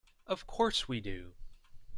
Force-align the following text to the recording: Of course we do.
Of 0.25 0.47
course 0.47 0.87
we 0.87 0.99
do. 0.99 1.35